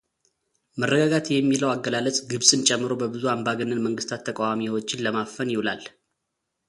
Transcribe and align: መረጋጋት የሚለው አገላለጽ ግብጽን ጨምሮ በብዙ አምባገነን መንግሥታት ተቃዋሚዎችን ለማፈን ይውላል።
መረጋጋት 0.81 1.25
የሚለው 1.33 1.69
አገላለጽ 1.71 2.17
ግብጽን 2.31 2.65
ጨምሮ 2.69 2.91
በብዙ 3.01 3.23
አምባገነን 3.35 3.85
መንግሥታት 3.87 4.25
ተቃዋሚዎችን 4.29 5.05
ለማፈን 5.07 5.53
ይውላል። 5.55 5.83